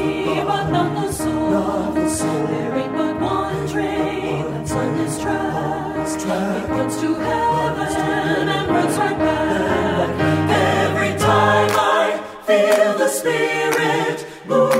[0.00, 1.92] but not the soul.
[2.46, 5.96] There ain't but one train that's on this track.
[6.16, 10.10] It runs to heaven and runs right back.
[10.50, 14.79] Every time I feel the Spirit moving